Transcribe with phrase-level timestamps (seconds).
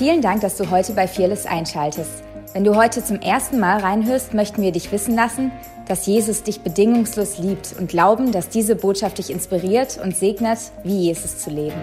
[0.00, 2.24] Vielen Dank, dass du heute bei Fearless einschaltest.
[2.54, 5.52] Wenn du heute zum ersten Mal reinhörst, möchten wir dich wissen lassen,
[5.88, 11.00] dass Jesus dich bedingungslos liebt und glauben, dass diese Botschaft dich inspiriert und segnet, wie
[11.00, 11.76] Jesus zu leben.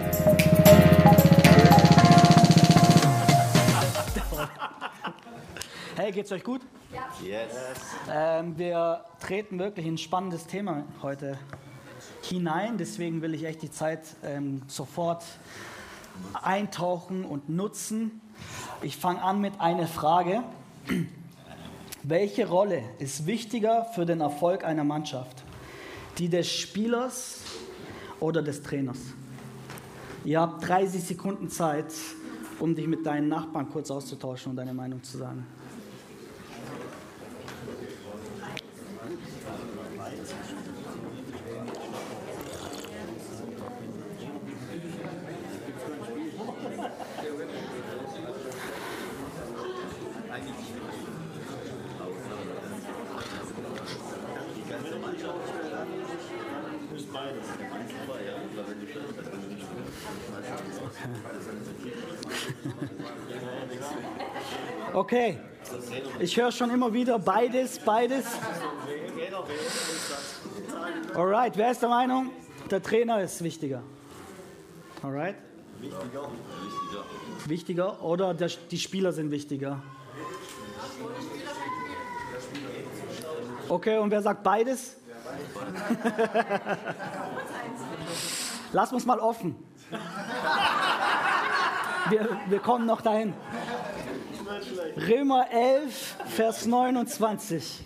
[5.94, 6.62] Hey, geht's euch gut?
[6.92, 7.02] Ja.
[7.24, 7.52] Yes.
[8.12, 11.38] Ähm, wir treten wirklich ein spannendes Thema heute
[12.22, 12.78] hinein.
[12.78, 15.22] Deswegen will ich echt die Zeit ähm, sofort
[16.42, 18.20] eintauchen und nutzen.
[18.82, 20.42] Ich fange an mit einer Frage.
[22.02, 25.42] Welche Rolle ist wichtiger für den Erfolg einer Mannschaft?
[26.18, 27.42] Die des Spielers
[28.20, 28.98] oder des Trainers?
[30.24, 31.92] Ihr habt 30 Sekunden Zeit,
[32.58, 35.46] um dich mit deinen Nachbarn kurz auszutauschen und deine Meinung zu sagen.
[64.92, 65.38] Okay.
[66.18, 68.24] Ich höre schon immer wieder beides, beides.
[71.14, 72.30] Alright, wer ist der Meinung?
[72.70, 73.82] Der Trainer ist wichtiger.
[75.02, 75.36] Alright?
[75.80, 76.30] Wichtiger.
[77.46, 79.82] Wichtiger oder der, die Spieler sind wichtiger?
[83.68, 84.96] Okay, und wer sagt beides?
[88.72, 89.56] Lass uns mal offen.
[92.10, 93.34] Wir, wir kommen noch dahin.
[94.96, 97.84] Römer 11, Vers 29.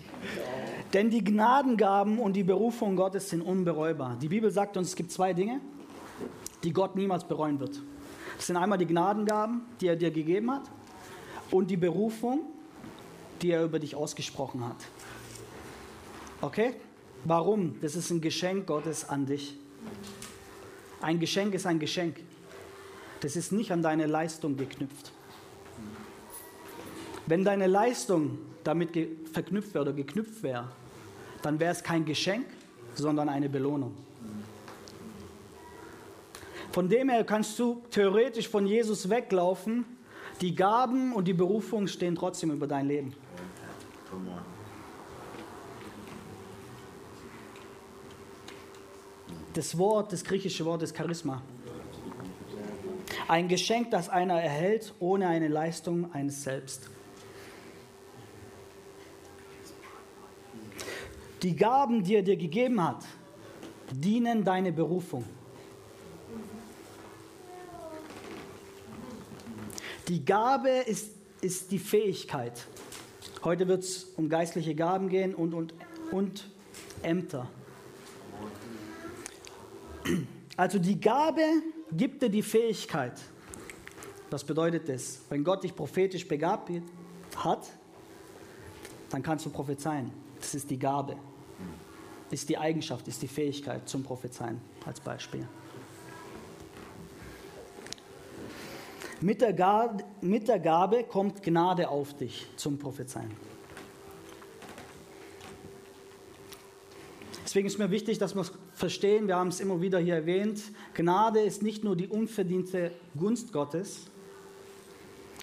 [0.93, 4.15] Denn die Gnadengaben und die Berufung Gottes sind unbereubar.
[4.21, 5.59] Die Bibel sagt uns, es gibt zwei Dinge,
[6.63, 7.81] die Gott niemals bereuen wird.
[8.37, 10.63] Das sind einmal die Gnadengaben, die er dir gegeben hat,
[11.51, 12.41] und die Berufung,
[13.41, 14.77] die er über dich ausgesprochen hat.
[16.41, 16.75] Okay?
[17.25, 17.79] Warum?
[17.81, 19.57] Das ist ein Geschenk Gottes an dich.
[21.01, 22.21] Ein Geschenk ist ein Geschenk.
[23.19, 25.11] Das ist nicht an deine Leistung geknüpft.
[27.25, 28.97] Wenn deine Leistung damit
[29.31, 30.69] verknüpft wäre oder geknüpft wäre,
[31.41, 32.45] dann wäre es kein Geschenk,
[32.95, 33.93] sondern eine Belohnung.
[36.71, 39.85] Von dem her kannst du theoretisch von Jesus weglaufen.
[40.41, 43.13] Die Gaben und die Berufung stehen trotzdem über dein Leben.
[49.53, 51.43] Das Wort, das griechische Wort ist Charisma.
[53.27, 56.89] Ein Geschenk, das einer erhält ohne eine Leistung eines Selbst.
[61.43, 63.03] Die Gaben, die er dir gegeben hat,
[63.91, 65.25] dienen deine Berufung.
[70.07, 71.11] Die Gabe ist,
[71.41, 72.65] ist die Fähigkeit.
[73.43, 75.73] Heute wird es um geistliche Gaben gehen und, und,
[76.11, 76.49] und
[77.01, 77.49] Ämter.
[80.55, 81.41] Also die Gabe
[81.91, 83.19] gibt dir die Fähigkeit.
[84.29, 85.19] Was bedeutet das?
[85.29, 86.69] Wenn Gott dich prophetisch begabt
[87.35, 87.69] hat,
[89.09, 90.09] dann kannst du prophezeien.
[90.39, 91.17] Das ist die Gabe
[92.31, 95.47] ist die Eigenschaft, ist die Fähigkeit zum Prophezeien als Beispiel.
[99.21, 103.31] Mit der, Gabe, mit der Gabe kommt Gnade auf dich zum Prophezeien.
[107.45, 110.61] Deswegen ist mir wichtig, dass wir es verstehen, wir haben es immer wieder hier erwähnt,
[110.95, 114.07] Gnade ist nicht nur die unverdiente Gunst Gottes,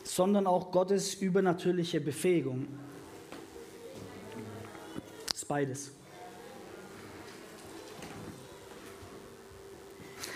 [0.03, 2.67] sondern auch Gottes übernatürliche Befähigung.
[5.29, 5.93] Das ist beides.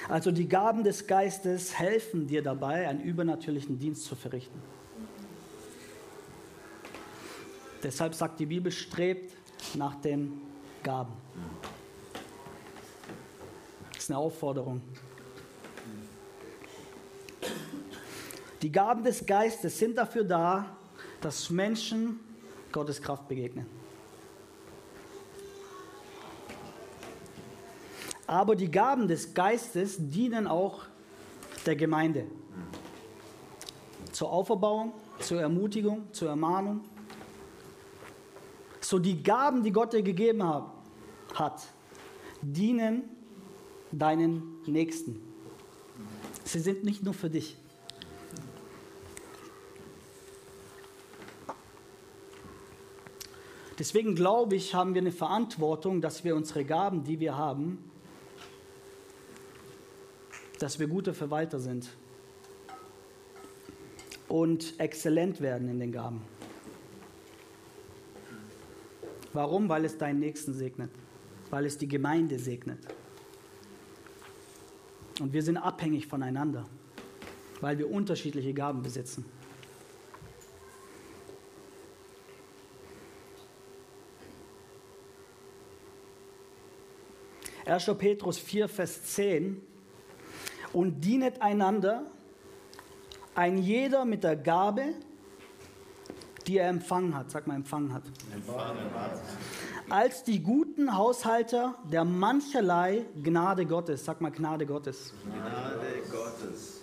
[0.09, 4.61] Also die Gaben des Geistes helfen dir dabei, einen übernatürlichen Dienst zu verrichten.
[7.83, 9.35] Deshalb sagt die Bibel, strebt
[9.75, 10.41] nach den
[10.83, 11.13] Gaben.
[13.93, 14.81] Das ist eine Aufforderung.
[18.63, 20.77] Die Gaben des Geistes sind dafür da,
[21.21, 22.21] dass Menschen
[22.73, 23.67] Gottes Kraft begegnen.
[28.35, 30.87] Aber die Gaben des Geistes dienen auch
[31.67, 32.27] der Gemeinde.
[34.11, 36.81] Zur Auferbauung, zur Ermutigung, zur Ermahnung.
[38.81, 41.63] So die Gaben, die Gott dir gegeben hat,
[42.43, 43.05] dienen
[43.93, 45.23] deinen Nächsten.
[46.43, 47.57] Sie sind nicht nur für dich.
[53.79, 57.94] Deswegen glaube ich, haben wir eine Verantwortung, dass wir unsere Gaben, die wir haben,
[60.59, 61.89] dass wir gute Verwalter sind
[64.29, 66.23] und exzellent werden in den Gaben.
[69.33, 69.69] Warum?
[69.69, 70.91] Weil es deinen Nächsten segnet,
[71.51, 72.79] weil es die Gemeinde segnet.
[75.21, 76.69] Und wir sind abhängig voneinander,
[77.61, 79.25] weil wir unterschiedliche Gaben besitzen.
[87.67, 87.91] 1.
[87.97, 89.74] Petrus 4, Vers 10.
[90.75, 92.03] Und dienet einander,
[93.35, 94.83] ein jeder mit der Gabe,
[96.47, 97.31] die er empfangen hat.
[97.31, 98.03] Sag mal, empfangen hat.
[99.89, 104.05] Als die guten Haushalter der mancherlei Gnade Gottes.
[104.05, 105.15] Sag mal, Gnade Gottes.
[105.25, 106.83] Gnade Gottes.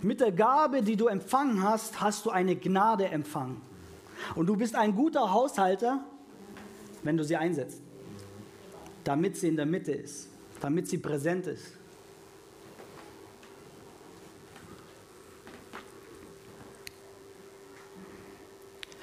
[0.00, 3.60] Mit der Gabe, die du empfangen hast, hast du eine Gnade empfangen.
[4.34, 6.04] Und du bist ein guter Haushalter,
[7.04, 7.80] wenn du sie einsetzt
[9.04, 10.28] damit sie in der Mitte ist,
[10.60, 11.76] damit sie präsent ist.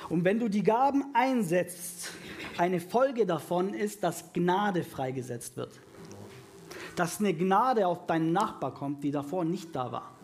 [0.09, 2.09] Und wenn du die Gaben einsetzt,
[2.57, 5.79] eine Folge davon ist, dass Gnade freigesetzt wird.
[6.95, 10.15] Dass eine Gnade auf deinen Nachbar kommt, die davor nicht da war.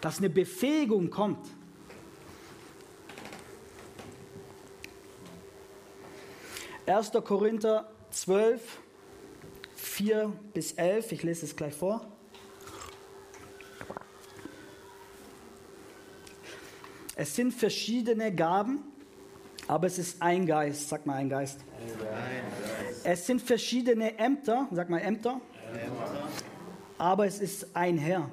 [0.00, 1.46] Dass eine Befähigung kommt.
[6.86, 8.78] Erster Korinther 12,
[9.74, 11.12] 4 bis 11.
[11.12, 12.06] Ich lese es gleich vor.
[17.16, 18.82] Es sind verschiedene Gaben,
[19.66, 20.88] aber es ist ein Geist.
[20.88, 21.60] Sag mal ein Geist.
[23.02, 24.68] Es sind verschiedene Ämter.
[24.72, 25.40] Sag mal Ämter.
[25.72, 26.28] Ämter.
[26.98, 28.28] Aber es ist ein Herr.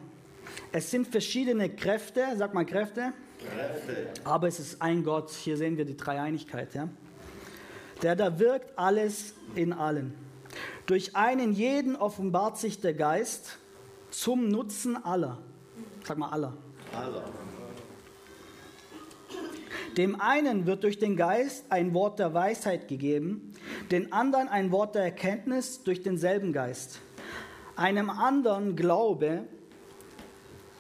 [0.72, 2.26] Es sind verschiedene Kräfte.
[2.38, 3.14] Sag mal Kräfte.
[3.40, 4.08] Kräfte.
[4.24, 5.32] Aber es ist ein Gott.
[5.32, 6.74] Hier sehen wir die Dreieinigkeit.
[6.74, 6.90] Ja?
[8.02, 10.14] Der da wirkt alles in allen.
[10.86, 13.58] Durch einen jeden offenbart sich der Geist
[14.10, 15.38] zum Nutzen aller.
[16.04, 16.54] Sag mal aller.
[16.94, 17.24] aller.
[19.98, 23.52] Dem einen wird durch den Geist ein Wort der Weisheit gegeben,
[23.92, 27.02] den anderen ein Wort der Erkenntnis durch denselben Geist,
[27.76, 29.44] einem anderen Glaube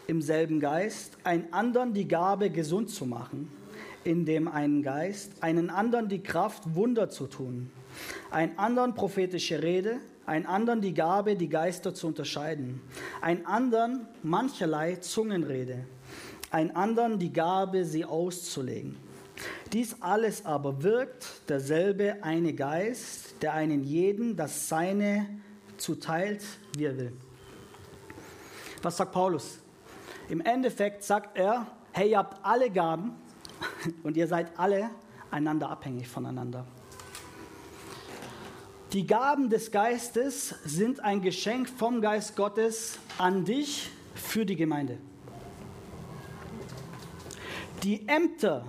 [0.07, 3.51] im selben Geist, einen anderen die Gabe gesund zu machen,
[4.03, 7.69] in dem einen Geist, einen anderen die Kraft Wunder zu tun.
[8.29, 12.81] Einen anderen prophetische Rede, einen anderen die Gabe, die Geister zu unterscheiden,
[13.19, 15.85] einen anderen mancherlei Zungenrede,
[16.51, 18.97] einen anderen die Gabe, sie auszulegen.
[19.73, 25.27] Dies alles aber wirkt derselbe eine Geist, der einen jeden das Seine
[25.77, 26.43] zuteilt,
[26.77, 27.13] wie er will.
[28.81, 29.59] Was sagt Paulus?
[30.29, 33.13] Im Endeffekt sagt er, hey, ihr habt alle Gaben
[34.03, 34.89] und ihr seid alle
[35.31, 36.65] einander abhängig voneinander.
[38.91, 44.97] Die Gaben des Geistes sind ein Geschenk vom Geist Gottes an dich für die Gemeinde.
[47.83, 48.63] Die Ämter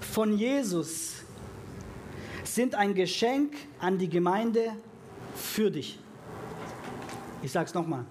[0.00, 1.24] von Jesus
[2.44, 4.76] sind ein Geschenk an die Gemeinde
[5.34, 5.98] für dich.
[7.42, 8.04] Ich sage es nochmal.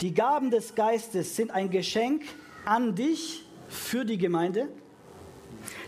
[0.00, 2.24] Die Gaben des Geistes sind ein Geschenk
[2.64, 4.68] an dich für die Gemeinde.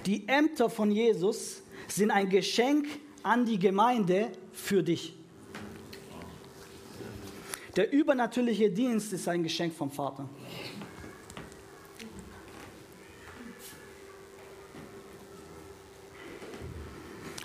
[0.06, 2.86] Die Ämter von Jesus sind ein Geschenk
[3.24, 5.16] an die Gemeinde für dich.
[7.74, 10.28] Der übernatürliche Dienst ist ein Geschenk vom Vater.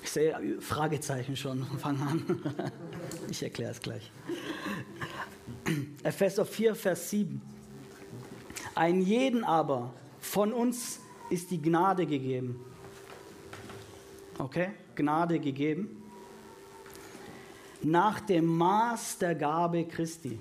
[0.09, 2.25] Ich sehe Fragezeichen schon, fang an.
[3.29, 4.11] Ich erkläre es gleich.
[6.03, 7.39] Epheser 4, Vers 7.
[8.73, 10.99] Ein jeden aber von uns
[11.29, 12.59] ist die Gnade gegeben.
[14.39, 14.69] Okay?
[14.95, 16.01] Gnade gegeben,
[17.83, 20.39] nach dem Maß der Gabe Christi.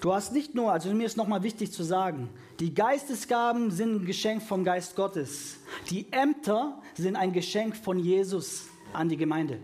[0.00, 2.28] Du hast nicht nur, also mir ist nochmal wichtig zu sagen,
[2.60, 5.58] die Geistesgaben sind ein Geschenk vom Geist Gottes.
[5.90, 9.60] Die Ämter sind ein Geschenk von Jesus an die Gemeinde.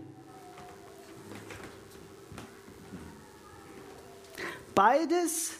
[4.73, 5.55] Beides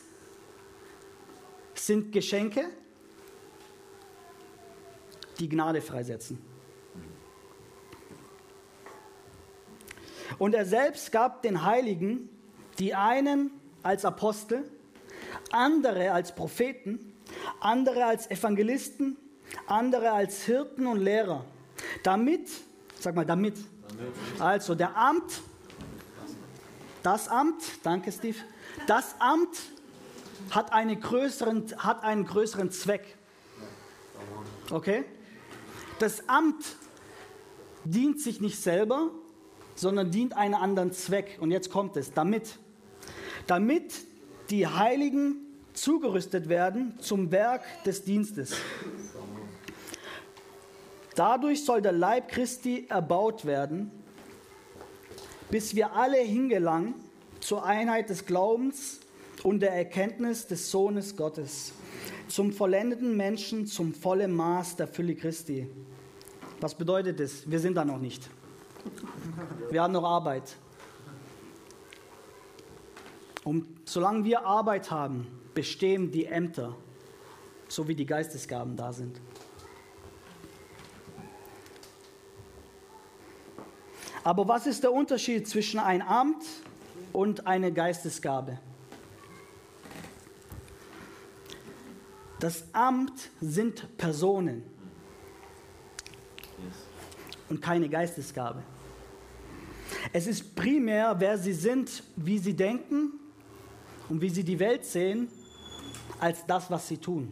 [1.74, 2.70] sind Geschenke,
[5.40, 6.40] die Gnade freisetzen.
[10.38, 12.30] Und er selbst gab den Heiligen
[12.80, 13.52] die einen
[13.84, 14.70] als Apostel,
[15.52, 17.15] andere als Propheten,
[17.60, 19.18] andere als Evangelisten,
[19.68, 21.46] andere als Hirten und Lehrer,
[22.04, 22.50] damit,
[23.00, 23.58] sag mal, damit,
[24.40, 25.42] also der Amt,
[27.04, 28.38] das Amt, danke Steve,
[28.88, 29.58] das Amt
[30.52, 33.18] hat, eine größeren, hat einen größeren Zweck.
[34.72, 35.06] Okay?
[36.00, 36.64] Das Amt
[37.84, 39.12] dient sich nicht selber,
[39.76, 41.38] sondern dient einem anderen Zweck.
[41.40, 42.58] Und jetzt kommt es, damit.
[43.48, 43.94] Damit
[44.50, 45.45] die Heiligen
[45.76, 48.56] zugerüstet werden zum Werk des Dienstes.
[51.16, 53.92] Dadurch soll der Leib Christi erbaut werden,
[55.50, 56.96] bis wir alle hingelangen
[57.40, 59.00] zur Einheit des Glaubens
[59.44, 61.74] und der Erkenntnis des Sohnes Gottes,
[62.28, 65.70] zum vollendeten Menschen, zum vollen Maß der Fülle Christi.
[66.60, 67.50] Was bedeutet das?
[67.50, 68.30] Wir sind da noch nicht.
[69.70, 70.56] Wir haben noch Arbeit.
[73.44, 76.76] Und solange wir Arbeit haben, bestehen die Ämter,
[77.68, 79.20] so wie die Geistesgaben da sind.
[84.24, 86.44] Aber was ist der Unterschied zwischen ein Amt
[87.14, 88.60] und eine Geistesgabe?
[92.40, 94.64] Das Amt sind Personen
[97.50, 98.64] und keine Geistesgabe.
[100.12, 103.14] Es ist primär, wer sie sind, wie sie denken
[104.10, 105.30] und wie sie die Welt sehen,
[106.20, 107.32] als das, was sie tun.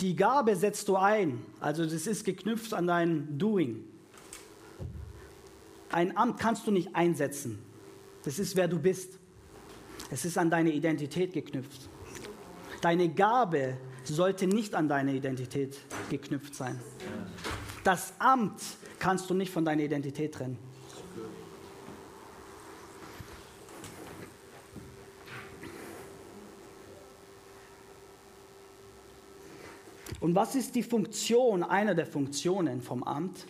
[0.00, 3.84] Die Gabe setzt du ein, also das ist geknüpft an dein Doing.
[5.90, 7.58] Ein Amt kannst du nicht einsetzen.
[8.24, 9.18] Das ist, wer du bist.
[10.10, 11.88] Es ist an deine Identität geknüpft.
[12.80, 15.78] Deine Gabe sollte nicht an deine Identität
[16.10, 16.78] geknüpft sein.
[17.84, 18.60] Das Amt
[18.98, 20.58] kannst du nicht von deiner Identität trennen.
[30.20, 33.46] Und was ist die Funktion, eine der Funktionen vom Amt?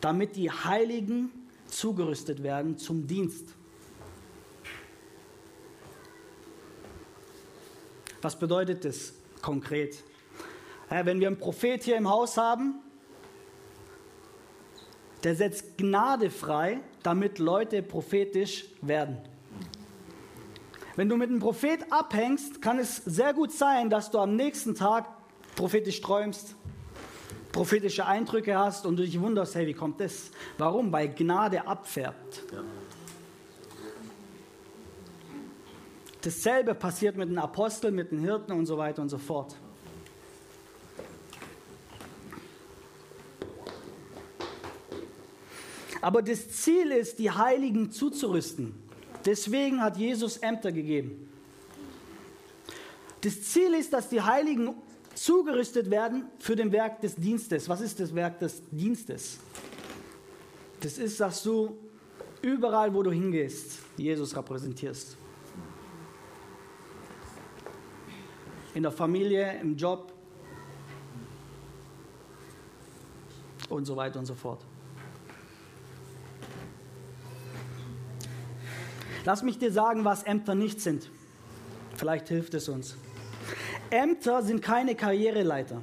[0.00, 1.30] Damit die Heiligen
[1.66, 3.48] zugerüstet werden zum Dienst.
[8.22, 9.12] Was bedeutet das
[9.42, 10.02] konkret?
[10.88, 12.76] Wenn wir einen Prophet hier im Haus haben,
[15.22, 19.18] der setzt Gnade frei, damit Leute prophetisch werden.
[20.96, 24.74] Wenn du mit einem Prophet abhängst, kann es sehr gut sein, dass du am nächsten
[24.74, 25.08] Tag
[25.54, 26.54] prophetisch träumst,
[27.52, 30.30] prophetische Eindrücke hast und du dich wunderst, hey, wie kommt das?
[30.58, 30.92] Warum?
[30.92, 32.42] Weil Gnade abfärbt.
[32.52, 32.62] Ja.
[36.20, 39.56] Dasselbe passiert mit den Aposteln, mit den Hirten und so weiter und so fort.
[46.00, 48.74] Aber das Ziel ist, die Heiligen zuzurüsten.
[49.24, 51.30] Deswegen hat Jesus Ämter gegeben.
[53.20, 54.74] Das Ziel ist, dass die Heiligen
[55.14, 57.68] zugerüstet werden für den Werk des Dienstes.
[57.68, 59.38] Was ist das Werk des Dienstes?
[60.80, 61.78] Das ist, dass du
[62.42, 65.16] überall, wo du hingehst, Jesus repräsentierst.
[68.74, 70.12] In der Familie, im Job
[73.68, 74.64] und so weiter und so fort.
[79.24, 81.08] Lass mich dir sagen, was Ämter nicht sind.
[81.96, 82.96] Vielleicht hilft es uns.
[83.90, 85.82] Ämter sind keine Karriereleiter.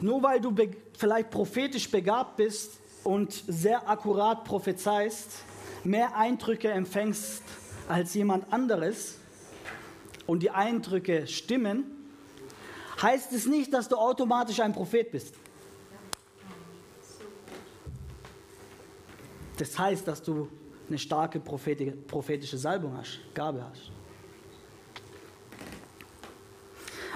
[0.00, 0.54] Nur weil du
[0.96, 5.44] vielleicht prophetisch begabt bist und sehr akkurat prophezeist,
[5.84, 7.42] mehr Eindrücke empfängst
[7.88, 9.18] als jemand anderes
[10.26, 11.84] und die Eindrücke stimmen,
[13.00, 15.34] heißt es nicht, dass du automatisch ein Prophet bist.
[19.56, 20.48] Das heißt, dass du
[20.88, 23.90] eine starke prophetische Salbung hast, Gabe hast.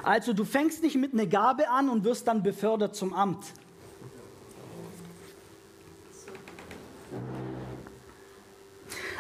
[0.03, 3.53] Also du fängst nicht mit einer Gabe an und wirst dann befördert zum Amt.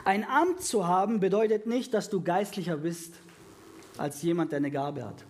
[0.04, 3.14] Ein Amt zu haben bedeutet nicht, dass du geistlicher bist
[3.96, 5.24] als jemand, der eine Gabe hat.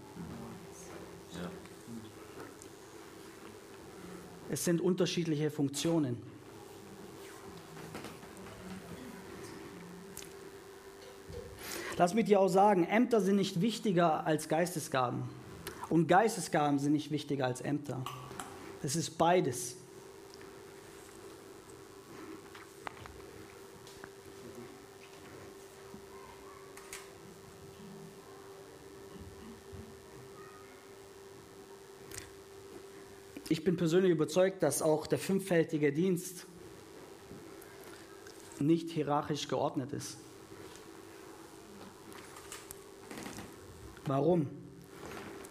[4.49, 6.23] Es sind unterschiedliche Funktionen.
[11.99, 15.23] Lass mich dir auch sagen, Ämter sind nicht wichtiger als Geistesgaben.
[15.93, 18.03] Und Geistesgaben sind nicht wichtiger als Ämter.
[18.83, 19.77] Es ist beides.
[33.51, 36.47] Ich bin persönlich überzeugt, dass auch der fünffältige Dienst
[38.59, 40.17] nicht hierarchisch geordnet ist.
[44.07, 44.62] Warum?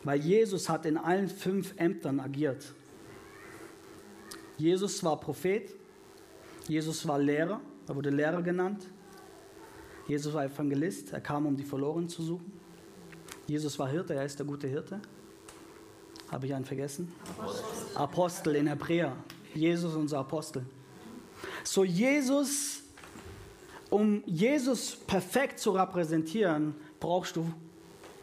[0.03, 2.73] Weil Jesus hat in allen fünf Ämtern agiert.
[4.57, 5.73] Jesus war Prophet,
[6.67, 8.85] Jesus war Lehrer, er wurde Lehrer genannt.
[10.07, 12.51] Jesus war Evangelist, er kam, um die Verlorenen zu suchen.
[13.47, 14.99] Jesus war Hirte, er ist der gute Hirte.
[16.29, 17.11] Habe ich einen vergessen?
[17.37, 19.15] Apostel, Apostel in Hebräer.
[19.53, 20.65] Jesus, unser Apostel.
[21.63, 22.81] So, Jesus
[23.91, 27.51] Um Jesus perfekt zu repräsentieren, brauchst du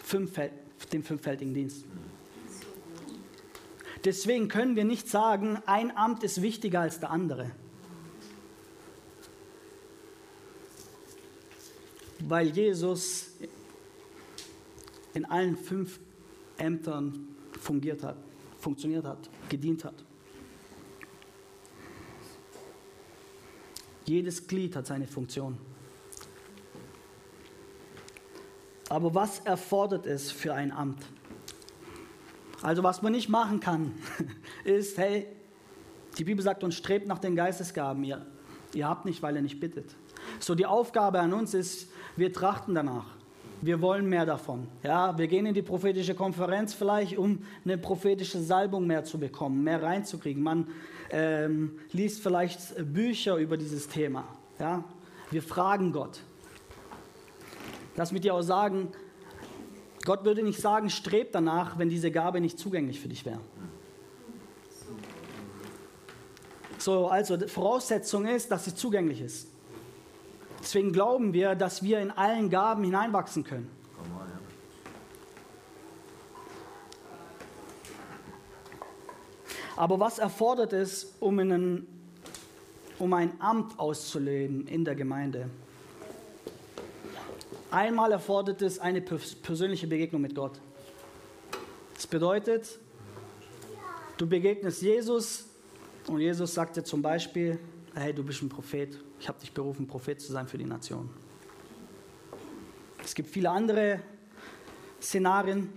[0.03, 0.33] fünf,
[0.87, 1.85] den fünffältigen Dienst.
[4.05, 7.51] Deswegen können wir nicht sagen, ein Amt ist wichtiger als der andere.
[12.21, 13.31] Weil Jesus
[15.15, 15.99] in allen fünf
[16.59, 17.29] Ämtern
[17.61, 18.17] fungiert hat,
[18.59, 20.05] funktioniert hat, gedient hat.
[24.05, 25.59] Jedes Glied hat seine Funktion.
[28.89, 31.05] Aber was erfordert es für ein Amt?
[32.63, 33.93] Also was man nicht machen kann,
[34.65, 35.27] ist, hey,
[36.17, 38.03] die Bibel sagt uns, strebt nach den Geistesgaben.
[38.03, 38.27] Ihr,
[38.75, 39.95] ihr habt nicht, weil ihr nicht bittet.
[40.41, 43.07] So die Aufgabe an uns ist, wir trachten danach.
[43.61, 44.69] Wir wollen mehr davon.
[44.83, 49.65] Ja, wir gehen in die prophetische Konferenz vielleicht, um eine prophetische Salbung mehr zu bekommen,
[49.65, 50.43] mehr reinzukriegen.
[50.43, 50.69] Man
[51.11, 52.61] ähm, liest vielleicht
[52.93, 54.25] Bücher über dieses Thema.
[54.61, 54.85] Ja,
[55.31, 56.21] wir fragen Gott.
[57.99, 58.93] Lass mich dir auch sagen,
[60.05, 63.41] Gott würde nicht sagen, streb danach, wenn diese Gabe nicht zugänglich für dich wäre.
[66.79, 69.49] So, also die Voraussetzung ist, dass sie zugänglich ist.
[70.61, 73.69] Deswegen glauben wir, dass wir in allen Gaben hineinwachsen können.
[79.75, 81.89] Aber was erfordert es, um, einen,
[83.01, 85.51] um ein Amt auszuleben in der Gemeinde?
[87.71, 90.59] Einmal erfordert es eine persönliche Begegnung mit Gott.
[91.95, 92.79] Das bedeutet,
[94.17, 95.47] du begegnest Jesus
[96.07, 97.59] und Jesus sagt dir zum Beispiel,
[97.95, 101.11] hey, du bist ein Prophet, ich habe dich berufen, Prophet zu sein für die Nation.
[103.05, 104.01] Es gibt viele andere
[105.03, 105.71] Szenarien,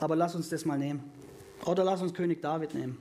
[0.00, 1.02] aber lass uns das mal nehmen.
[1.64, 2.98] Oder lass uns König David nehmen.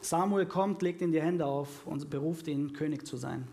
[0.00, 3.46] Samuel kommt, legt ihm die Hände auf und beruft ihn, König zu sein.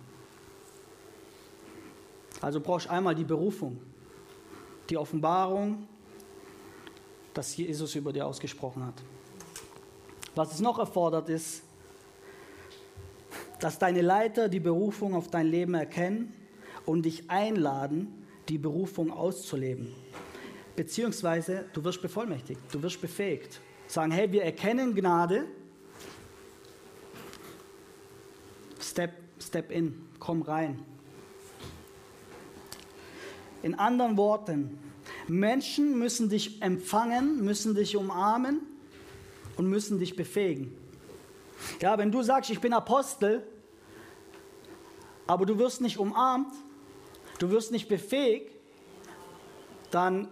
[2.45, 3.79] Also brauchst du einmal die Berufung,
[4.87, 5.87] die Offenbarung,
[7.33, 8.93] dass Jesus über dir ausgesprochen hat.
[10.35, 11.63] Was es noch erfordert ist,
[13.59, 16.35] dass deine Leiter die Berufung auf dein Leben erkennen
[16.85, 19.91] und dich einladen, die Berufung auszuleben.
[20.75, 23.59] Beziehungsweise du wirst bevollmächtigt, du wirst befähigt.
[23.87, 25.45] Sagen, hey, wir erkennen Gnade.
[28.79, 30.85] Step, step in, komm rein.
[33.65, 34.77] In anderen Worten,
[35.27, 38.61] Menschen müssen dich empfangen, müssen dich umarmen
[39.57, 40.77] und müssen dich befähigen.
[41.81, 43.41] Ja, wenn du sagst, ich bin Apostel,
[45.25, 46.53] aber du wirst nicht umarmt,
[47.39, 48.51] du wirst nicht befähigt,
[49.89, 50.27] dann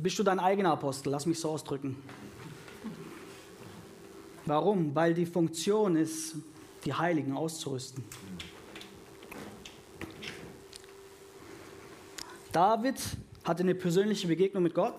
[0.00, 1.96] bist du dein eigener Apostel, lass mich so ausdrücken.
[4.46, 4.96] Warum?
[4.96, 6.34] Weil die Funktion ist,
[6.84, 8.02] die Heiligen auszurüsten.
[12.52, 13.00] David
[13.44, 14.94] hatte eine persönliche Begegnung mit Gott,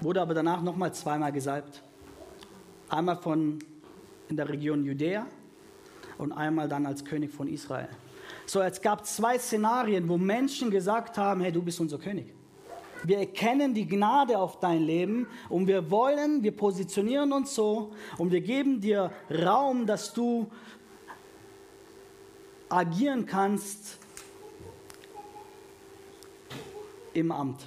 [0.00, 1.82] wurde aber danach nochmal zweimal gesalbt.
[2.88, 3.58] Einmal von
[4.28, 5.26] in der Region Judäa
[6.16, 7.88] und einmal dann als König von Israel.
[8.46, 12.32] So, es gab zwei Szenarien, wo Menschen gesagt haben, hey, du bist unser König.
[13.04, 18.30] Wir erkennen die Gnade auf dein Leben und wir wollen, wir positionieren uns so und
[18.30, 20.50] wir geben dir Raum, dass du
[22.68, 23.98] agieren kannst
[27.14, 27.66] im Amt.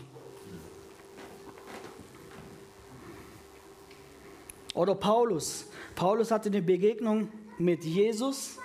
[4.73, 5.67] Oder Paulus.
[5.95, 8.57] Paulus hatte eine Begegnung mit Jesus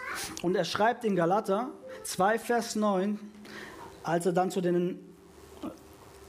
[0.42, 1.70] und er schreibt in Galater
[2.02, 3.18] 2, Vers 9,
[4.02, 4.98] als er dann zu den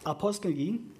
[0.04, 0.92] Aposteln ging,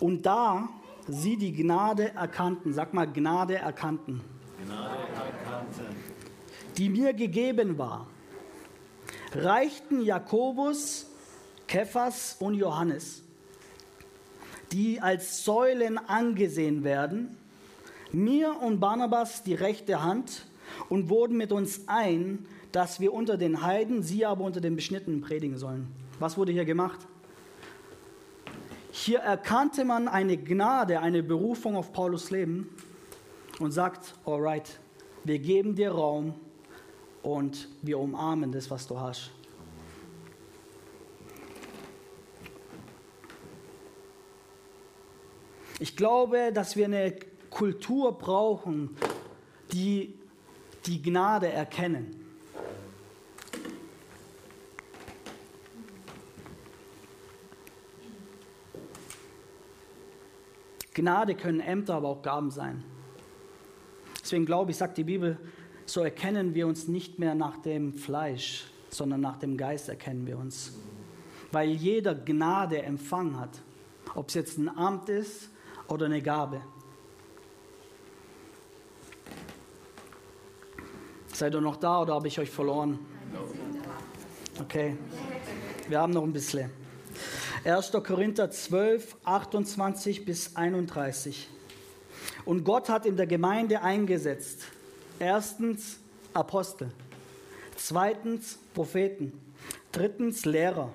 [0.00, 0.68] und da
[1.08, 4.20] sie die Gnade erkannten, sag mal Gnade erkannten,
[4.64, 5.96] Gnade erkannten.
[6.76, 8.06] die mir gegeben war,
[9.32, 11.06] reichten Jakobus
[11.66, 13.22] Kephas und Johannes,
[14.72, 17.36] die als Säulen angesehen werden,
[18.12, 20.46] mir und Barnabas die rechte Hand
[20.88, 25.20] und wurden mit uns ein, dass wir unter den Heiden, sie aber unter den Beschnittenen
[25.20, 25.88] predigen sollen.
[26.18, 27.00] Was wurde hier gemacht?
[28.90, 32.68] Hier erkannte man eine Gnade, eine Berufung auf Paulus Leben
[33.58, 34.78] und sagt, alright,
[35.24, 36.34] wir geben dir Raum
[37.22, 39.32] und wir umarmen das, was du hast.
[45.78, 47.14] Ich glaube, dass wir eine
[47.50, 48.96] Kultur brauchen,
[49.72, 50.14] die
[50.86, 52.22] die Gnade erkennen.
[60.94, 62.82] Gnade können Ämter, aber auch Gaben sein.
[64.22, 65.38] Deswegen glaube ich, sagt die Bibel,
[65.84, 70.38] so erkennen wir uns nicht mehr nach dem Fleisch, sondern nach dem Geist erkennen wir
[70.38, 70.72] uns.
[71.52, 73.60] Weil jeder Gnade empfangen hat,
[74.14, 75.50] ob es jetzt ein Amt ist
[75.88, 76.60] oder eine Gabe.
[81.32, 82.98] Seid ihr noch da oder habe ich euch verloren?
[84.60, 84.96] Okay,
[85.88, 86.70] wir haben noch ein bisschen.
[87.64, 87.92] 1.
[87.92, 91.48] Korinther 12, 28 bis 31.
[92.44, 94.62] Und Gott hat in der Gemeinde eingesetzt.
[95.18, 95.98] Erstens
[96.32, 96.90] Apostel,
[97.76, 99.32] zweitens Propheten,
[99.92, 100.92] drittens Lehrer.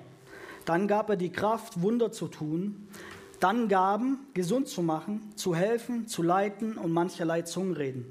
[0.64, 2.88] Dann gab er die Kraft, Wunder zu tun,
[3.42, 8.06] dann Gaben, gesund zu machen, zu helfen, zu leiten und mancherlei Zungenreden.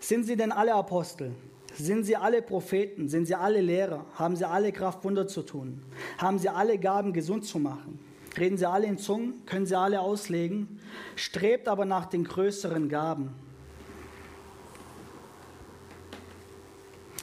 [0.00, 1.32] Sind sie denn alle Apostel?
[1.74, 3.08] Sind sie alle Propheten?
[3.08, 4.06] Sind sie alle Lehrer?
[4.14, 5.82] Haben sie alle Kraft, Wunder zu tun?
[6.18, 7.98] Haben sie alle Gaben, gesund zu machen?
[8.38, 9.44] Reden sie alle in Zungen?
[9.44, 10.80] Können sie alle auslegen?
[11.14, 13.34] Strebt aber nach den größeren Gaben.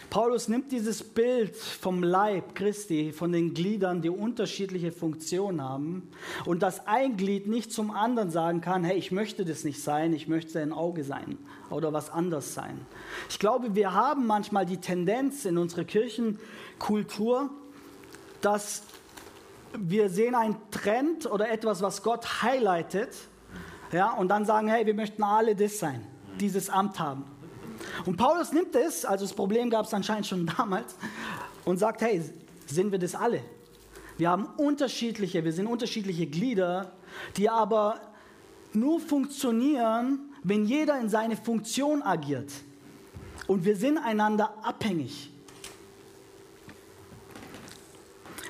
[0.10, 6.10] Paulus nimmt dieses Bild vom Leib Christi, von den Gliedern, die unterschiedliche Funktionen haben
[6.46, 10.14] und dass ein Glied nicht zum anderen sagen kann, hey, ich möchte das nicht sein,
[10.14, 11.38] ich möchte ein Auge sein
[11.70, 12.80] oder was anders sein.
[13.30, 17.52] Ich glaube, wir haben manchmal die Tendenz in unserer Kirchenkultur,
[18.42, 18.84] dass
[19.78, 23.16] wir sehen einen Trend oder etwas, was Gott highlightet,
[23.92, 26.06] ja, und dann sagen, hey, wir möchten alle das sein,
[26.40, 27.26] dieses Amt haben.
[28.06, 30.96] Und Paulus nimmt es, also das Problem gab es anscheinend schon damals,
[31.66, 32.22] und sagt, hey,
[32.66, 33.42] sind wir das alle?
[34.18, 36.92] Wir haben unterschiedliche, wir sind unterschiedliche Glieder,
[37.38, 38.02] die aber
[38.74, 42.52] nur funktionieren, wenn jeder in seine Funktion agiert.
[43.48, 45.32] Und wir sind einander abhängig.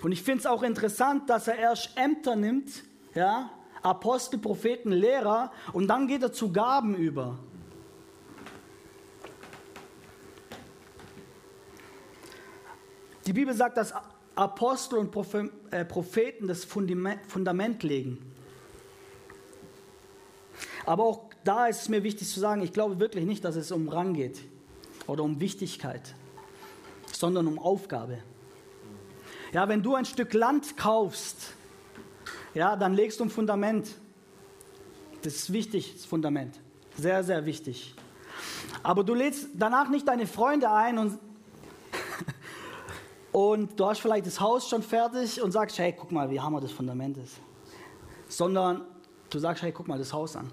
[0.01, 3.49] Und ich finde es auch interessant, dass er erst Ämter nimmt, ja,
[3.81, 7.37] Apostel, Propheten, Lehrer, und dann geht er zu Gaben über.
[13.29, 13.93] Die Bibel sagt, dass
[14.33, 15.15] Apostel und
[15.69, 18.17] äh, Propheten das Fundament legen.
[20.83, 23.71] Aber auch da ist es mir wichtig zu sagen, ich glaube wirklich nicht, dass es
[23.71, 24.39] um Rang geht
[25.05, 26.15] oder um Wichtigkeit,
[27.11, 28.17] sondern um Aufgabe.
[29.53, 31.53] Ja, wenn du ein Stück Land kaufst,
[32.55, 33.89] ja, dann legst du ein Fundament.
[35.21, 36.59] Das ist wichtig, das Fundament.
[36.97, 37.93] Sehr, sehr wichtig.
[38.81, 41.19] Aber du lädst danach nicht deine Freunde ein und
[43.31, 46.59] und du hast vielleicht das Haus schon fertig und sagst, hey, guck mal, wie hammer
[46.59, 47.35] das Fundament ist.
[48.27, 48.85] Sondern
[49.29, 50.51] du sagst, hey, guck mal das Haus an.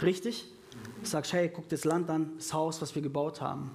[0.00, 0.50] Richtig?
[1.00, 3.70] Du sagst, hey, guck das Land an, das Haus, was wir gebaut haben.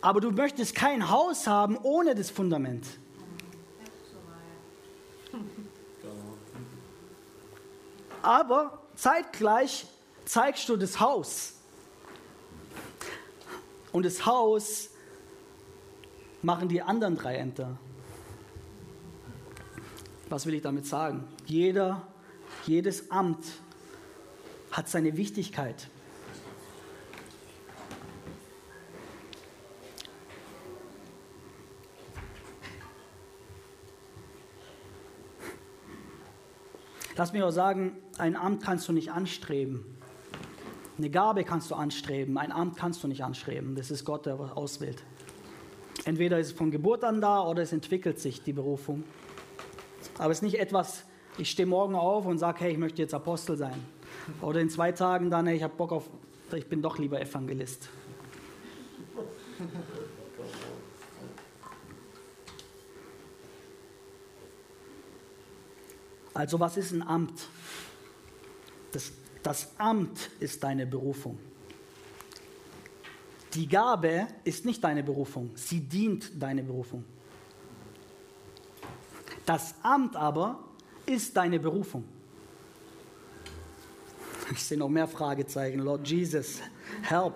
[0.00, 2.86] Aber du möchtest kein Haus haben ohne das Fundament.
[8.22, 9.86] Aber zeitgleich
[10.24, 11.54] zeigst du das Haus.
[13.90, 14.91] Und das Haus
[16.42, 17.78] machen die anderen drei Ämter.
[20.28, 21.24] Was will ich damit sagen?
[21.46, 22.06] Jeder,
[22.66, 23.44] jedes Amt
[24.70, 25.88] hat seine Wichtigkeit.
[37.14, 39.84] Lass mich auch sagen, ein Amt kannst du nicht anstreben.
[40.96, 43.76] Eine Gabe kannst du anstreben, ein Amt kannst du nicht anstreben.
[43.76, 45.04] Das ist Gott, der auswählt.
[46.04, 49.04] Entweder ist es von Geburt an da oder es entwickelt sich die Berufung.
[50.18, 51.04] Aber es ist nicht etwas,
[51.38, 53.80] ich stehe morgen auf und sage, hey, ich möchte jetzt Apostel sein.
[54.40, 56.10] Oder in zwei Tagen dann, hey, ich habe Bock auf,
[56.54, 57.88] ich bin doch lieber Evangelist.
[66.34, 67.48] Also was ist ein Amt?
[68.92, 69.12] Das,
[69.42, 71.38] das Amt ist deine Berufung.
[73.54, 77.04] Die Gabe ist nicht deine Berufung, sie dient deine Berufung.
[79.44, 80.62] Das Amt aber
[81.04, 82.04] ist deine Berufung.
[84.52, 85.80] Ich sehe noch mehr Fragezeichen.
[85.80, 86.60] Lord Jesus,
[87.02, 87.34] help.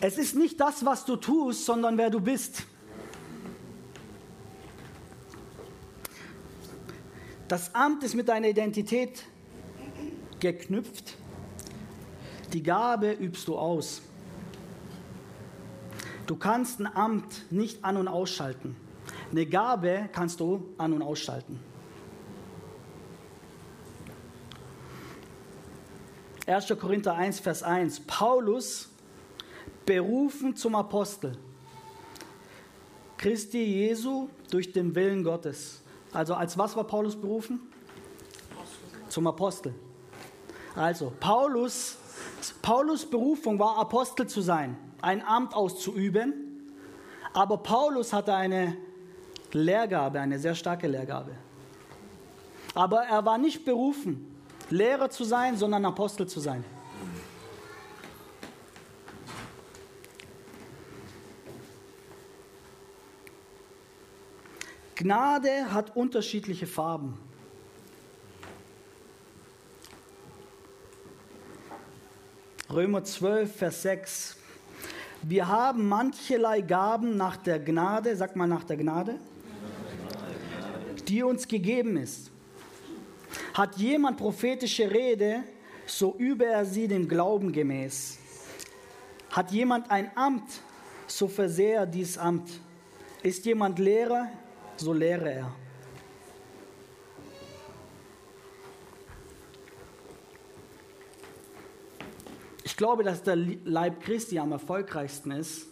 [0.00, 2.64] Es ist nicht das, was du tust, sondern wer du bist.
[7.48, 9.24] Das Amt ist mit deiner Identität
[10.40, 11.16] geknüpft
[12.54, 14.00] die Gabe übst du aus.
[16.26, 18.76] Du kannst ein Amt nicht an und ausschalten.
[19.30, 21.58] Eine Gabe kannst du an und ausschalten.
[26.46, 26.68] 1.
[26.78, 28.00] Korinther 1, Vers 1.
[28.06, 28.88] Paulus,
[29.84, 31.36] berufen zum Apostel.
[33.18, 35.82] Christi Jesu durch den Willen Gottes.
[36.12, 37.60] Also als was war Paulus berufen?
[39.08, 39.74] Zum Apostel.
[40.76, 41.96] Also Paulus
[42.52, 46.32] Paulus Berufung war, Apostel zu sein, ein Amt auszuüben,
[47.32, 48.76] aber Paulus hatte eine
[49.52, 51.32] Lehrgabe, eine sehr starke Lehrgabe.
[52.74, 54.34] Aber er war nicht berufen,
[54.70, 56.64] Lehrer zu sein, sondern Apostel zu sein.
[64.96, 67.18] Gnade hat unterschiedliche Farben.
[72.74, 74.36] Römer 12, Vers 6.
[75.22, 79.20] Wir haben mancherlei Gaben nach der Gnade, sag mal nach der Gnade,
[81.06, 82.32] die uns gegeben ist.
[83.52, 85.44] Hat jemand prophetische Rede,
[85.86, 88.18] so übe er sie dem Glauben gemäß.
[89.30, 90.50] Hat jemand ein Amt,
[91.06, 92.50] so versehe er dies Amt.
[93.22, 94.26] Ist jemand Lehrer,
[94.78, 95.63] so lehre er.
[102.74, 105.68] Ich glaube, dass der Leib Christi am erfolgreichsten ist,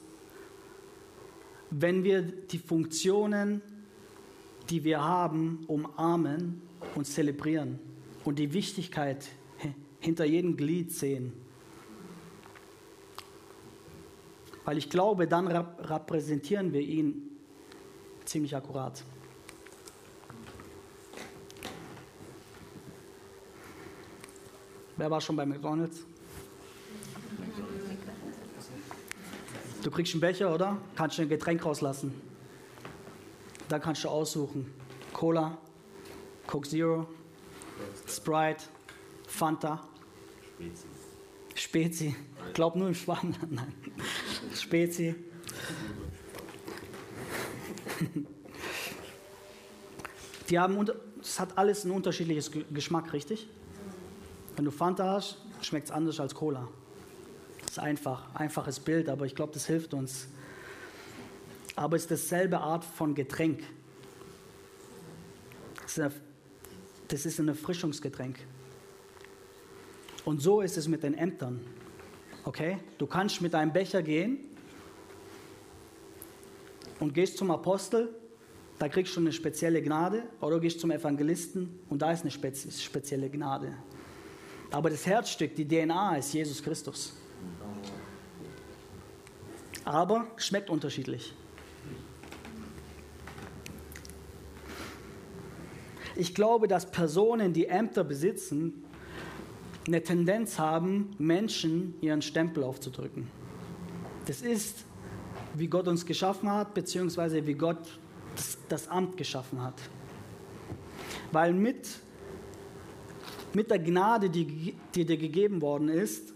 [1.69, 3.61] wenn wir die Funktionen,
[4.71, 6.63] die wir haben, umarmen
[6.95, 7.81] und zelebrieren
[8.25, 9.27] und die Wichtigkeit
[9.99, 11.33] hinter jedem Glied sehen.
[14.65, 17.37] Weil ich glaube, dann repräsentieren wir ihn
[18.27, 19.03] ziemlich akkurat.
[24.97, 26.07] Wer war schon bei McDonald's?
[29.83, 30.79] Du kriegst einen Becher, oder?
[30.95, 32.15] Kannst du ein Getränk rauslassen.
[33.69, 34.73] Da kannst du aussuchen.
[35.13, 35.59] Cola,
[36.47, 37.07] Coke Zero,
[38.07, 38.65] Sprite,
[39.27, 39.83] Fanta,
[40.55, 40.87] Spezi.
[41.55, 42.17] Spezi.
[42.49, 43.51] Ich glaube nur im Schwabenland.
[43.53, 43.75] Nein.
[44.55, 45.15] Spezi.
[50.49, 50.87] Die haben,
[51.21, 53.49] es hat alles ein unterschiedliches Geschmack, richtig?
[54.55, 56.69] Wenn du Fanta hast, schmeckt es anders als Cola.
[57.73, 60.29] Ist einfach, einfaches Bild, aber ich glaube, das hilft uns.
[61.75, 63.63] Aber es ist dasselbe Art von Getränk.
[67.09, 68.37] Das ist ein Erfrischungsgetränk.
[70.27, 71.63] Und so ist es mit den Ämtern.
[72.45, 72.77] Okay?
[72.99, 74.41] Du kannst mit einem Becher gehen
[77.01, 78.15] und gehst zum Apostel,
[78.79, 82.31] da kriegst du eine spezielle Gnade, oder du gehst zum Evangelisten und da ist eine
[82.31, 83.75] spezielle Gnade.
[84.71, 87.15] Aber das Herzstück, die DNA ist Jesus Christus.
[89.85, 91.35] Aber schmeckt unterschiedlich.
[96.15, 98.85] Ich glaube, dass Personen, die Ämter besitzen,
[99.87, 103.29] eine Tendenz haben, Menschen ihren Stempel aufzudrücken.
[104.27, 104.85] Das ist
[105.55, 107.99] wie Gott uns geschaffen hat, beziehungsweise wie Gott
[108.35, 109.75] das, das Amt geschaffen hat.
[111.31, 111.89] Weil mit,
[113.53, 116.32] mit der Gnade, die, die dir gegeben worden ist,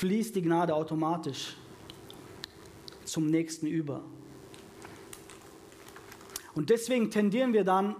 [0.00, 1.56] fließt die Gnade automatisch
[3.04, 4.00] zum nächsten über.
[6.54, 7.94] Und deswegen tendieren wir dann,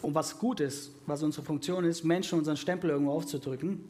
[0.00, 3.84] um was gut ist, was unsere Funktion ist, Menschen unseren Stempel irgendwo aufzudrücken.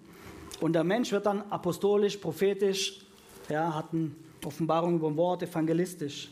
[0.63, 3.01] Und der Mensch wird dann apostolisch, prophetisch,
[3.51, 6.31] ja, hat eine Offenbarung über ein Wort, evangelistisch.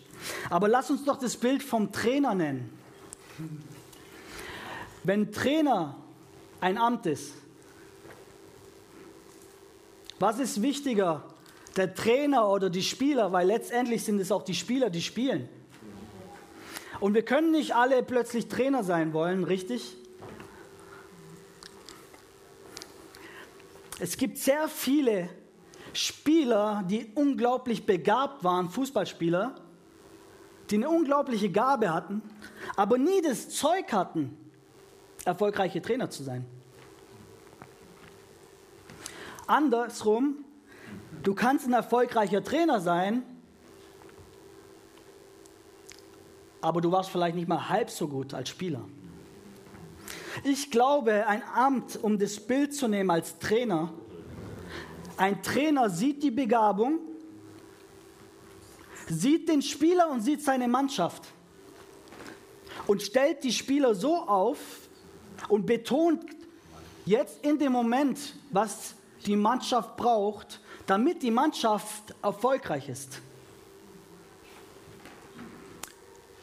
[0.49, 2.71] Aber lass uns doch das Bild vom Trainer nennen.
[5.05, 5.99] Wenn Trainer
[6.59, 7.35] ein Amt ist,
[10.21, 11.25] was ist wichtiger,
[11.77, 13.33] der Trainer oder die Spieler?
[13.33, 15.49] Weil letztendlich sind es auch die Spieler, die spielen.
[17.01, 19.97] Und wir können nicht alle plötzlich Trainer sein wollen, richtig?
[23.99, 25.31] Es gibt sehr viele
[25.95, 29.55] Spieler, die unglaublich begabt waren, Fußballspieler,
[30.69, 32.21] die eine unglaubliche Gabe hatten,
[32.77, 34.37] aber nie das Zeug hatten,
[35.25, 36.45] erfolgreiche Trainer zu sein.
[39.51, 40.45] Andersrum,
[41.25, 43.25] du kannst ein erfolgreicher Trainer sein,
[46.61, 48.85] aber du warst vielleicht nicht mal halb so gut als Spieler.
[50.45, 53.93] Ich glaube, ein Amt, um das Bild zu nehmen als Trainer,
[55.17, 57.01] ein Trainer sieht die Begabung,
[59.09, 61.25] sieht den Spieler und sieht seine Mannschaft
[62.87, 64.59] und stellt die Spieler so auf
[65.49, 66.25] und betont
[67.05, 68.95] jetzt in dem Moment, was
[69.27, 73.21] die Mannschaft braucht, damit die Mannschaft erfolgreich ist.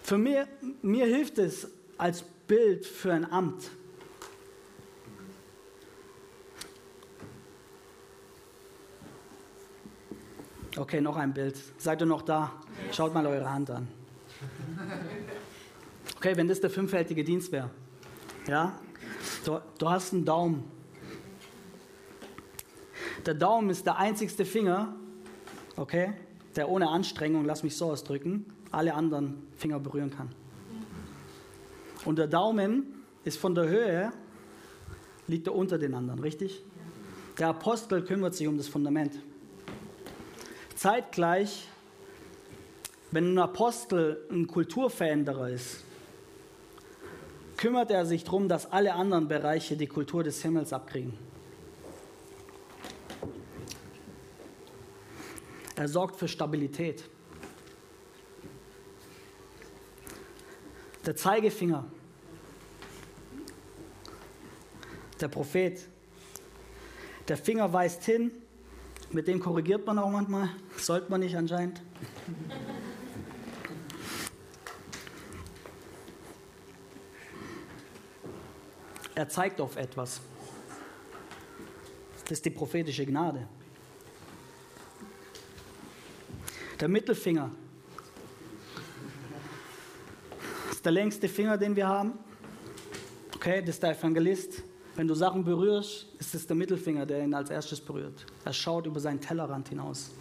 [0.04, 0.48] Für mir,
[0.82, 3.70] mir hilft es als Bild für ein Amt.
[10.78, 11.58] Okay, noch ein Bild.
[11.78, 12.54] Seid ihr noch da?
[12.92, 13.88] Schaut mal eure Hand an.
[16.18, 17.70] Okay, wenn das der fünffältige Dienst wäre.
[18.48, 18.80] Ja?
[19.44, 20.77] Du, du hast einen Daumen.
[23.28, 24.96] Der Daumen ist der einzigste Finger,
[25.76, 26.14] okay,
[26.56, 30.30] der ohne Anstrengung, lass mich so ausdrücken, alle anderen Finger berühren kann.
[32.06, 34.14] Und der Daumen ist von der Höhe,
[35.28, 36.64] liegt er unter den anderen, richtig?
[37.38, 39.20] Der Apostel kümmert sich um das Fundament.
[40.78, 41.68] Zeitgleich,
[43.12, 45.84] wenn ein Apostel ein Kulturveränderer ist,
[47.58, 51.27] kümmert er sich darum, dass alle anderen Bereiche die Kultur des Himmels abkriegen.
[55.78, 57.08] Er sorgt für Stabilität.
[61.06, 61.86] Der Zeigefinger,
[65.22, 65.88] der Prophet,
[67.28, 68.32] der Finger weist hin,
[69.12, 71.82] mit dem korrigiert man auch manchmal, sollte man nicht anscheinend.
[79.14, 80.22] Er zeigt auf etwas.
[82.24, 83.48] Das ist die prophetische Gnade.
[86.80, 87.50] Der Mittelfinger
[90.70, 92.14] ist der längste Finger, den wir haben.
[93.36, 94.62] Okay, das ist der Evangelist.
[94.96, 98.26] Wenn du Sachen berührst, ist es der Mittelfinger, der ihn als erstes berührt.
[98.46, 100.12] Er schaut über seinen Tellerrand hinaus.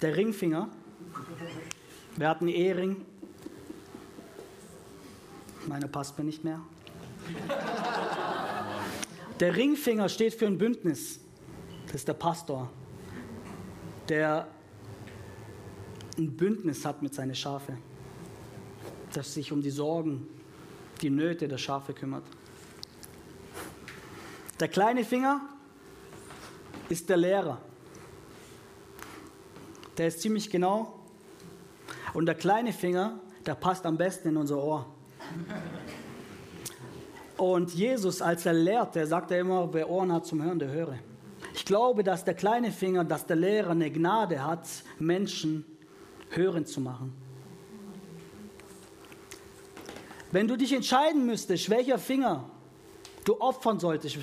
[0.00, 0.68] Der Ringfinger.
[2.16, 3.06] Wir hatten einen Ehering.
[5.68, 6.60] Meine passt mir nicht mehr.
[9.38, 11.21] Der Ringfinger steht für ein Bündnis.
[11.92, 12.70] Das ist der Pastor,
[14.08, 14.48] der
[16.16, 17.76] ein Bündnis hat mit seinen Schafe,
[19.12, 20.26] das sich um die Sorgen,
[21.02, 22.24] die Nöte der Schafe kümmert.
[24.58, 25.42] Der kleine Finger
[26.88, 27.60] ist der Lehrer.
[29.98, 30.98] Der ist ziemlich genau.
[32.14, 34.86] Und der kleine Finger, der passt am besten in unser Ohr.
[37.36, 40.70] Und Jesus, als er lehrt, der sagt ja immer, wer Ohren hat zum Hören, der
[40.70, 40.98] höre.
[41.72, 45.64] Ich glaube, dass der kleine Finger, dass der Lehrer eine Gnade hat, Menschen
[46.28, 47.14] hören zu machen.
[50.30, 52.44] Wenn du dich entscheiden müsstest, welcher Finger
[53.24, 54.18] du opfern solltest,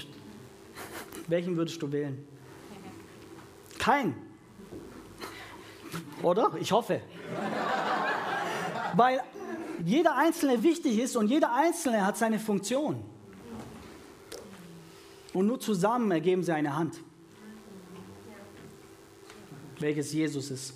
[1.27, 2.23] welchen würdest du wählen?
[3.79, 4.13] Kein.
[6.21, 6.51] Oder?
[6.59, 7.01] Ich hoffe.
[8.95, 9.23] Weil
[9.83, 13.03] jeder Einzelne wichtig ist und jeder Einzelne hat seine Funktion.
[15.33, 17.01] Und nur zusammen ergeben sie eine Hand
[19.79, 20.73] welches Jesus ist.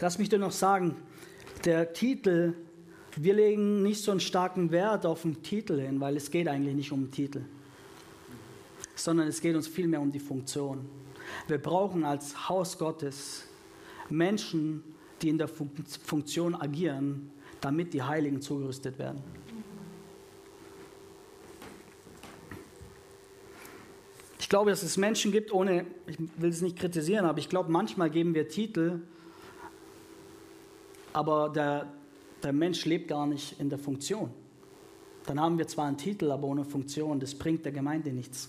[0.00, 0.94] Lass mich dir noch sagen,
[1.64, 2.54] der Titel,
[3.16, 6.76] wir legen nicht so einen starken Wert auf den Titel hin, weil es geht eigentlich
[6.76, 7.42] nicht um den Titel,
[8.94, 10.86] sondern es geht uns vielmehr um die Funktion.
[11.48, 13.44] Wir brauchen als Haus Gottes
[14.08, 14.84] Menschen,
[15.20, 19.20] die in der Funktion agieren, damit die Heiligen zugerüstet werden.
[24.48, 27.70] Ich glaube, dass es Menschen gibt, ohne, ich will es nicht kritisieren, aber ich glaube,
[27.70, 29.02] manchmal geben wir Titel,
[31.12, 31.86] aber der,
[32.42, 34.30] der Mensch lebt gar nicht in der Funktion.
[35.26, 37.20] Dann haben wir zwar einen Titel, aber ohne Funktion.
[37.20, 38.48] Das bringt der Gemeinde nichts.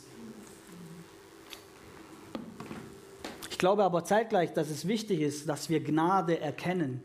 [3.50, 7.02] Ich glaube aber zeitgleich, dass es wichtig ist, dass wir Gnade erkennen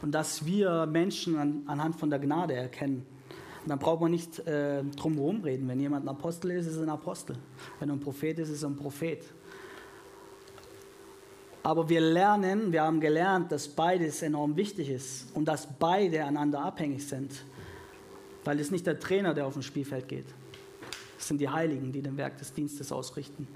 [0.00, 3.04] und dass wir Menschen an, anhand von der Gnade erkennen.
[3.66, 5.68] Dann braucht man nicht äh, drum herum reden.
[5.68, 7.36] Wenn jemand ein Apostel ist, ist er ein Apostel.
[7.78, 9.24] Wenn er ein Prophet ist, ist er ein Prophet.
[11.62, 16.60] Aber wir lernen, wir haben gelernt, dass beides enorm wichtig ist und dass beide einander
[16.60, 17.44] abhängig sind.
[18.44, 20.26] Weil es nicht der Trainer, der auf dem Spielfeld geht.
[21.16, 23.46] Es sind die Heiligen, die den Werk des Dienstes ausrichten.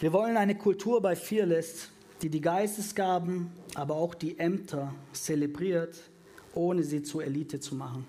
[0.00, 1.90] Wir wollen eine Kultur bei Fearless,
[2.22, 5.94] die die Geistesgaben, aber auch die Ämter zelebriert,
[6.54, 8.06] ohne sie zur Elite zu machen.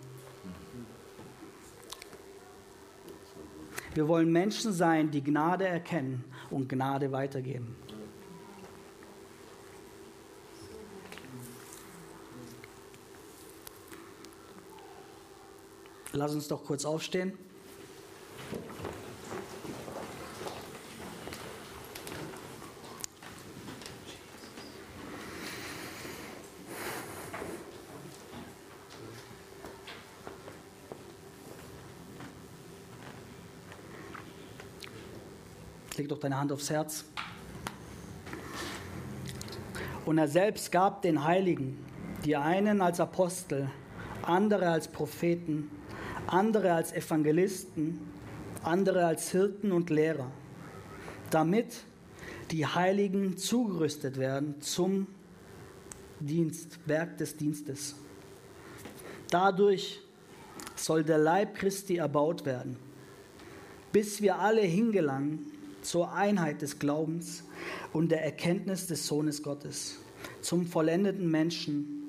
[3.93, 7.75] Wir wollen Menschen sein, die Gnade erkennen und Gnade weitergeben.
[16.13, 17.33] Lass uns doch kurz aufstehen.
[36.11, 37.05] Doch deine Hand aufs Herz.
[40.05, 41.77] Und er selbst gab den Heiligen,
[42.25, 43.69] die einen als Apostel,
[44.23, 45.71] andere als Propheten,
[46.27, 47.99] andere als Evangelisten,
[48.63, 50.29] andere als Hirten und Lehrer,
[51.29, 51.83] damit
[52.51, 55.07] die Heiligen zugerüstet werden zum
[56.19, 57.95] Dienst, Werk des Dienstes.
[59.29, 60.01] Dadurch
[60.75, 62.77] soll der Leib Christi erbaut werden,
[63.91, 65.50] bis wir alle hingelangen
[65.81, 67.43] zur Einheit des Glaubens
[67.93, 69.99] und der Erkenntnis des Sohnes Gottes,
[70.41, 72.03] zum vollendeten Menschen,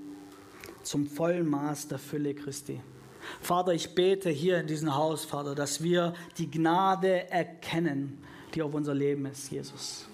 [0.82, 2.80] zum vollen Maß der Fülle Christi.
[3.40, 8.18] Vater, ich bete hier in diesem Haus, Vater, dass wir die Gnade erkennen,
[8.54, 10.06] die auf unser Leben ist, Jesus.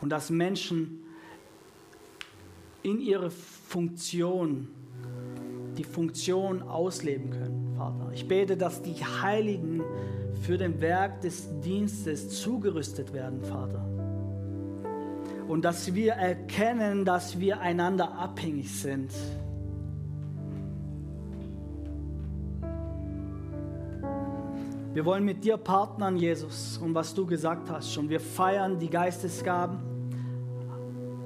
[0.00, 1.04] Und dass Menschen
[2.82, 4.68] in ihre Funktion,
[5.76, 8.10] die Funktion ausleben können, Vater.
[8.14, 9.82] Ich bete, dass die Heiligen
[10.48, 13.84] für den Werk des Dienstes zugerüstet werden, Vater.
[15.46, 19.10] Und dass wir erkennen, dass wir einander abhängig sind.
[24.94, 28.08] Wir wollen mit dir partnern, Jesus, und was du gesagt hast schon.
[28.08, 29.80] Wir feiern die Geistesgaben.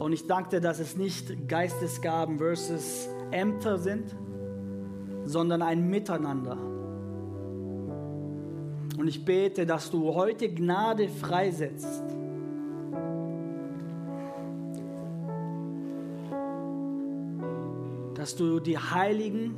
[0.01, 4.17] Und ich danke dir, dass es nicht Geistesgaben versus Ämter sind,
[5.27, 6.59] sondern ein Miteinander.
[9.03, 12.05] Und ich bete, dass du heute Gnade freisetzt.
[18.15, 19.57] Dass du die Heiligen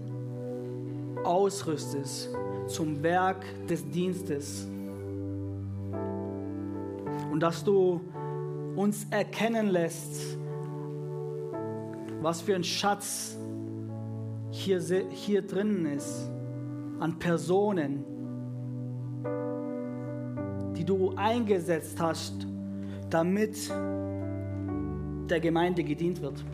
[1.25, 2.31] ausrüstest
[2.69, 4.67] zum Werk des Dienstes.
[7.31, 8.01] Und dass du
[8.77, 10.39] uns erkennen lässt,
[12.23, 13.37] was für ein Schatz
[14.53, 14.81] hier,
[15.11, 16.31] hier drinnen ist
[16.99, 18.14] an Personen,
[20.85, 22.47] die du eingesetzt hast,
[23.09, 23.71] damit
[25.31, 26.45] der Gemeinde gedient wird.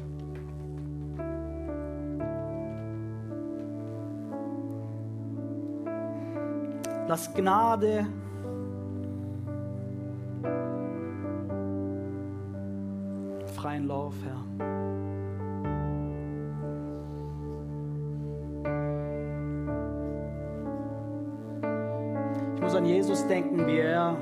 [7.08, 8.06] Lass Gnade
[13.56, 14.69] freien Lauf, Herr.
[22.90, 24.16] Jesus denken, wie er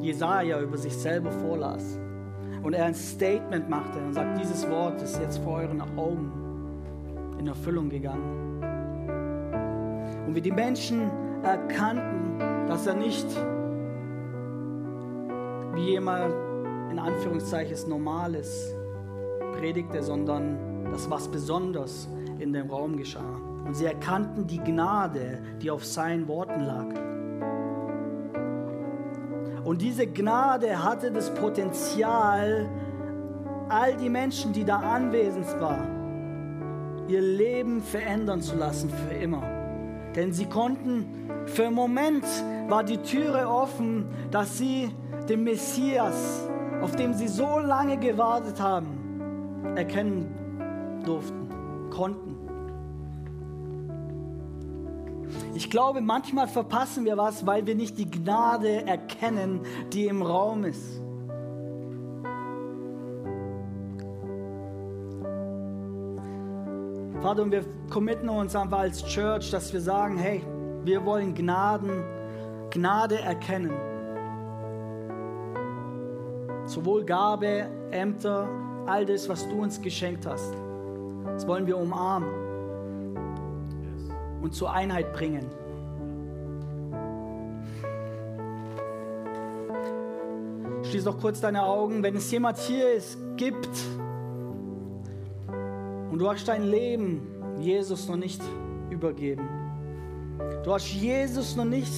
[0.00, 1.98] Jesaja über sich selber vorlas.
[2.62, 6.32] Und er ein Statement machte und sagt: Dieses Wort ist jetzt vor euren Augen
[7.38, 8.62] in Erfüllung gegangen.
[10.26, 11.10] Und wie die Menschen
[11.42, 13.26] erkannten, dass er nicht
[15.74, 16.34] wie jemand
[16.90, 18.74] in Anführungszeichen Normales
[19.58, 23.40] predigte, sondern dass was Besonderes in dem Raum geschah.
[23.66, 26.86] Und sie erkannten die Gnade, die auf seinen Worten lag.
[29.64, 32.68] Und diese Gnade hatte das Potenzial,
[33.68, 39.42] all die Menschen, die da anwesend waren, ihr Leben verändern zu lassen für immer.
[40.14, 42.24] Denn sie konnten, für einen Moment
[42.68, 44.90] war die Türe offen, dass sie
[45.28, 46.48] den Messias,
[46.80, 51.48] auf den sie so lange gewartet haben, erkennen durften,
[51.90, 52.45] konnten.
[55.56, 60.64] Ich glaube, manchmal verpassen wir was, weil wir nicht die Gnade erkennen, die im Raum
[60.64, 61.00] ist.
[67.22, 70.42] Vater, und wir committen uns einfach als Church, dass wir sagen, hey,
[70.84, 72.04] wir wollen Gnaden,
[72.70, 73.72] Gnade erkennen.
[76.66, 78.46] Sowohl Gabe, Ämter,
[78.84, 80.52] all das, was du uns geschenkt hast.
[81.24, 82.45] Das wollen wir umarmen
[84.42, 85.50] und zur Einheit bringen.
[90.84, 92.02] Schließ doch kurz deine Augen.
[92.02, 93.68] Wenn es jemand hier ist, gibt,
[96.10, 97.20] und du hast dein Leben
[97.58, 98.40] Jesus noch nicht
[98.88, 99.46] übergeben.
[100.64, 101.92] Du hast Jesus noch nicht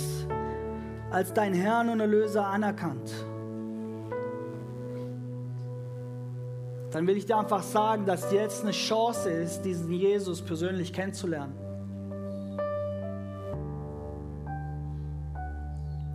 [1.11, 3.12] als dein Herrn und Erlöser anerkannt.
[6.91, 11.67] Dann will ich dir einfach sagen, dass jetzt eine Chance ist, diesen Jesus persönlich kennenzulernen.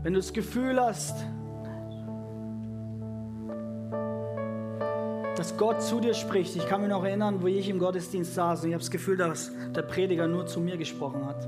[0.04, 1.16] Wenn du das Gefühl hast,
[5.38, 6.56] dass Gott zu dir spricht.
[6.56, 9.18] Ich kann mich noch erinnern, wo ich im Gottesdienst saß und ich habe das Gefühl,
[9.18, 11.48] dass der Prediger nur zu mir gesprochen hat.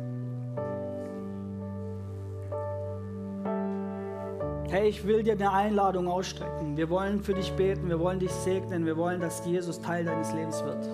[4.69, 6.75] Hey, ich will dir eine Einladung ausstrecken.
[6.75, 10.33] Wir wollen für dich beten, wir wollen dich segnen, wir wollen, dass Jesus Teil deines
[10.33, 10.89] Lebens wird.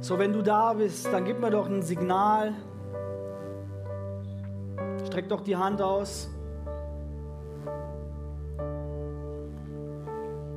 [0.00, 2.54] So, wenn du da bist, dann gib mir doch ein Signal.
[5.16, 6.28] Streck doch die Hand aus.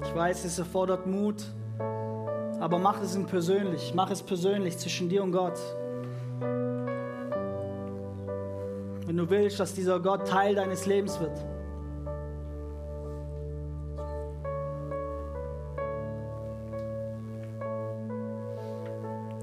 [0.03, 1.45] Ich weiß, es erfordert Mut,
[2.59, 3.93] aber mach es persönlich.
[3.95, 5.57] Mach es persönlich zwischen dir und Gott.
[9.15, 11.37] du willst, dass dieser Gott Teil deines Lebens wird.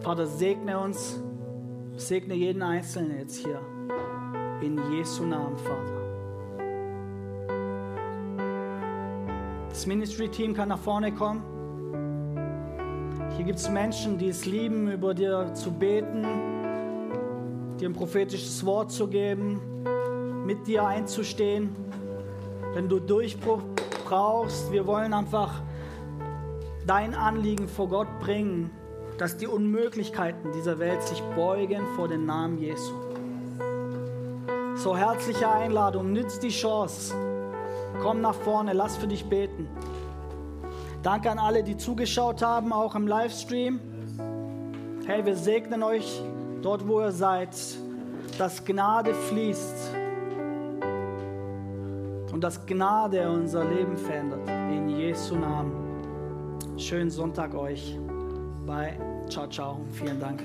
[0.03, 1.19] Vater, segne uns,
[1.97, 3.63] segne jeden Einzelnen jetzt hier.
[4.63, 5.97] In Jesu Namen, Vater.
[9.69, 11.43] Das Ministry-Team kann nach vorne kommen.
[13.37, 16.25] Hier gibt es Menschen, die es lieben, über dir zu beten,
[17.79, 19.61] dir ein prophetisches Wort zu geben,
[20.47, 21.77] mit dir einzustehen.
[22.73, 23.61] Wenn du Durchbruch
[24.07, 25.61] brauchst, wir wollen einfach
[26.87, 28.71] dein Anliegen vor Gott bringen,
[29.19, 33.06] dass die Unmöglichkeiten dieser Welt sich beugen vor den Namen Jesu.
[34.87, 37.13] So herzliche Einladung, nützt die Chance.
[38.05, 39.69] Komm nach vorne, lass für dich beten.
[41.03, 43.81] Danke an alle, die zugeschaut haben, auch im Livestream.
[45.05, 46.23] Hey, wir segnen euch
[46.63, 47.49] dort, wo ihr seid,
[48.39, 49.93] dass Gnade fließt
[52.33, 54.49] und dass Gnade unser Leben verändert.
[54.71, 55.73] In Jesu Namen.
[56.77, 57.99] Schönen Sonntag euch.
[58.65, 58.97] Bye.
[59.29, 59.81] Ciao, ciao.
[59.91, 60.45] Vielen Dank.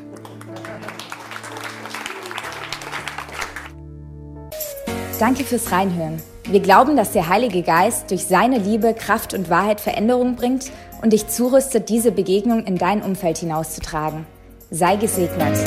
[5.21, 6.19] Danke fürs Reinhören.
[6.49, 10.71] Wir glauben, dass der Heilige Geist durch seine Liebe, Kraft und Wahrheit Veränderung bringt
[11.03, 14.25] und dich zurüstet, diese Begegnung in dein Umfeld hinauszutragen.
[14.71, 15.59] Sei gesegnet.